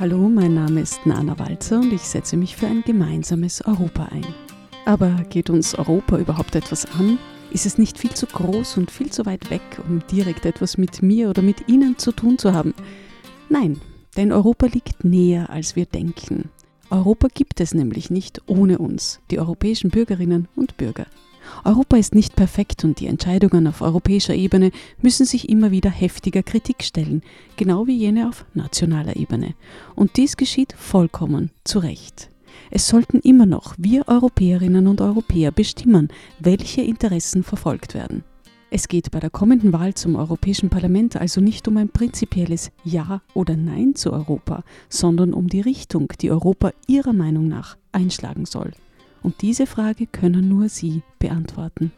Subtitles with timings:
[0.00, 4.26] Hallo, mein Name ist Nana Walzer und ich setze mich für ein gemeinsames Europa ein.
[4.86, 7.16] Aber geht uns Europa überhaupt etwas an?
[7.52, 11.00] Ist es nicht viel zu groß und viel zu weit weg, um direkt etwas mit
[11.00, 12.74] mir oder mit Ihnen zu tun zu haben?
[13.48, 13.80] Nein,
[14.16, 16.50] denn Europa liegt näher, als wir denken.
[16.90, 21.06] Europa gibt es nämlich nicht ohne uns, die europäischen Bürgerinnen und Bürger.
[21.64, 24.70] Europa ist nicht perfekt und die Entscheidungen auf europäischer Ebene
[25.00, 27.22] müssen sich immer wieder heftiger Kritik stellen,
[27.56, 29.54] genau wie jene auf nationaler Ebene.
[29.94, 32.30] Und dies geschieht vollkommen zu Recht.
[32.70, 36.08] Es sollten immer noch wir Europäerinnen und Europäer bestimmen,
[36.40, 38.24] welche Interessen verfolgt werden.
[38.70, 43.22] Es geht bei der kommenden Wahl zum Europäischen Parlament also nicht um ein prinzipielles Ja
[43.32, 48.72] oder Nein zu Europa, sondern um die Richtung, die Europa Ihrer Meinung nach einschlagen soll.
[49.24, 51.90] Und diese Frage können nur Sie beantworten.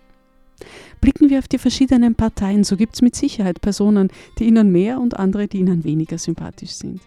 [1.00, 4.08] Blicken wir auf die verschiedenen Parteien, so gibt es mit Sicherheit Personen,
[4.38, 7.00] die Ihnen mehr und andere, die Ihnen weniger sympathisch sind.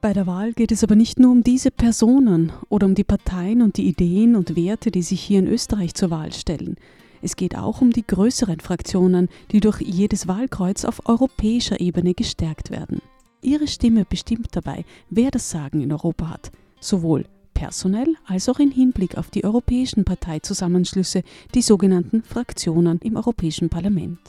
[0.00, 3.60] Bei der Wahl geht es aber nicht nur um diese Personen oder um die Parteien
[3.60, 6.76] und die Ideen und Werte, die sich hier in Österreich zur Wahl stellen.
[7.22, 12.70] Es geht auch um die größeren Fraktionen, die durch jedes Wahlkreuz auf europäischer Ebene gestärkt
[12.70, 13.02] werden.
[13.42, 17.24] Ihre Stimme bestimmt dabei, wer das Sagen in Europa hat, sowohl
[17.56, 21.22] personell als auch im Hinblick auf die europäischen Parteizusammenschlüsse,
[21.54, 24.20] die sogenannten Fraktionen im Europäischen Parlament.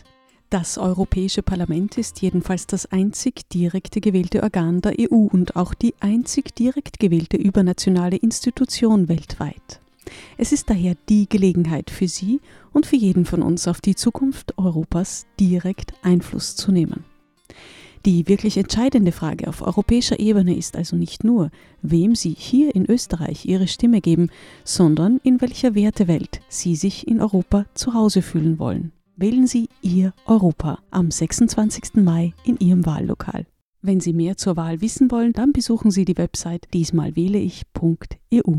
[0.49, 5.93] Das Europäische Parlament ist jedenfalls das einzig direkt gewählte Organ der EU und auch die
[5.99, 9.81] einzig direkt gewählte übernationale Institution weltweit.
[10.37, 12.39] Es ist daher die Gelegenheit für Sie
[12.71, 17.03] und für jeden von uns auf die Zukunft Europas direkt Einfluss zu nehmen.
[18.05, 21.49] Die wirklich entscheidende Frage auf europäischer Ebene ist also nicht nur,
[21.81, 24.29] wem Sie hier in Österreich Ihre Stimme geben,
[24.63, 28.91] sondern in welcher Wertewelt Sie sich in Europa zu Hause fühlen wollen.
[29.15, 31.95] Wählen Sie Ihr Europa am 26.
[31.95, 33.45] Mai in Ihrem Wahllokal.
[33.81, 38.57] Wenn Sie mehr zur Wahl wissen wollen, dann besuchen Sie die Website diesmalwähleich.eu.